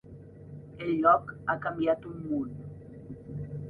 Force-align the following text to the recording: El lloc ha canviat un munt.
El 0.85 0.89
lloc 1.03 1.31
ha 1.55 1.59
canviat 1.69 2.11
un 2.15 2.27
munt. 2.33 2.61